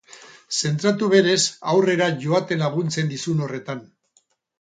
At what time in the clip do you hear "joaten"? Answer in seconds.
2.23-2.63